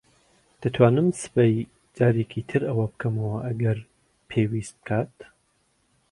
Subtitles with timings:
[0.61, 1.53] دەتوانم سبەی
[1.97, 3.77] جارێکی تر ئەوە بکەمەوە ئەگەر
[4.29, 5.15] پێویست بکات.